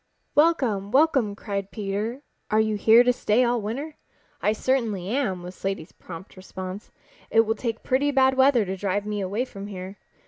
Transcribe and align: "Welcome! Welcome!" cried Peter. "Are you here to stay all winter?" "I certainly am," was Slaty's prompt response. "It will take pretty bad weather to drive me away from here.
"Welcome! 0.33 0.89
Welcome!" 0.89 1.35
cried 1.35 1.69
Peter. 1.69 2.23
"Are 2.49 2.59
you 2.59 2.75
here 2.75 3.03
to 3.03 3.13
stay 3.13 3.43
all 3.43 3.61
winter?" 3.61 3.97
"I 4.41 4.51
certainly 4.51 5.09
am," 5.09 5.43
was 5.43 5.53
Slaty's 5.55 5.91
prompt 5.91 6.35
response. 6.35 6.89
"It 7.29 7.41
will 7.41 7.53
take 7.53 7.83
pretty 7.83 8.09
bad 8.09 8.33
weather 8.33 8.65
to 8.65 8.75
drive 8.75 9.05
me 9.05 9.21
away 9.21 9.45
from 9.45 9.67
here. 9.67 9.99